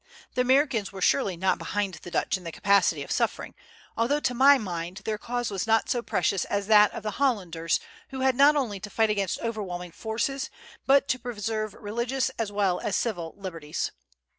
[0.33, 3.53] The Americans were surely not behind the Dutch in the capacity of suffering,
[3.95, 7.79] although to my mind their cause was not so precious as that of the Hollanders,
[8.09, 10.49] who had not only to fight against overwhelming forces,
[10.87, 13.91] but to preserve religious as well as civil liberties.